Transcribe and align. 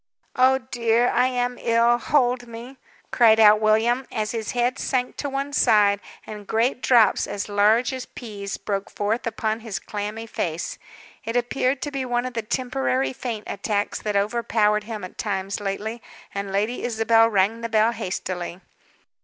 "Oh, 0.35 0.57
dear, 0.57 1.09
I 1.11 1.27
am 1.27 1.59
ill. 1.61 1.99
Hold 1.99 2.47
me!" 2.47 2.79
cried 3.11 3.39
out 3.39 3.61
William, 3.61 4.07
as 4.11 4.31
his 4.31 4.53
head 4.53 4.79
sank 4.79 5.15
to 5.17 5.29
one 5.29 5.53
side, 5.53 5.99
and 6.25 6.47
great 6.47 6.81
drops, 6.81 7.27
as 7.27 7.47
large 7.47 7.93
as 7.93 8.07
peas, 8.07 8.57
broke 8.57 8.89
forth 8.89 9.27
upon 9.27 9.59
his 9.59 9.77
clammy 9.77 10.25
face. 10.25 10.79
It 11.23 11.35
appeared 11.37 11.83
to 11.83 11.91
be 11.91 12.03
one 12.03 12.25
of 12.25 12.33
the 12.33 12.41
temporary 12.41 13.13
faint 13.13 13.43
attacks 13.45 13.99
that 14.01 14.15
overpowered 14.15 14.85
him 14.85 15.03
at 15.03 15.19
times 15.19 15.59
lately, 15.59 16.01
and 16.33 16.51
Lady 16.51 16.81
Isabel 16.83 17.29
rang 17.29 17.61
the 17.61 17.69
bell 17.69 17.91
hastily. 17.91 18.59